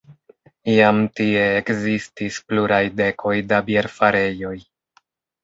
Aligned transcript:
Iam 0.75 1.01
tie 1.19 1.43
ekzistis 1.57 2.39
pluraj 2.47 2.81
dekoj 3.03 3.35
da 3.53 3.61
bierfarejoj. 3.69 4.57